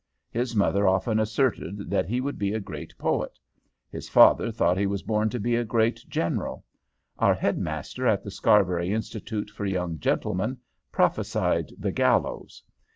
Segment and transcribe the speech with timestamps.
[0.31, 3.37] His mother often asserted that he would be a great poet;
[3.91, 6.65] his father thought he was born to be a great general;
[7.19, 10.57] our head master at the Scarberry Institute for Young Gentlemen
[10.91, 12.63] prophesied the gallows.